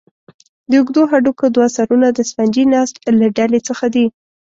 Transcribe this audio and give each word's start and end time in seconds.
د 0.69 0.71
اوږدو 0.79 1.01
هډوکو 1.11 1.45
دوه 1.55 1.67
سرونه 1.75 2.07
د 2.11 2.19
سفنجي 2.29 2.63
نسج 2.73 2.95
له 3.19 3.27
ډلې 3.37 3.59
څخه 3.67 3.85
دي. 3.95 4.05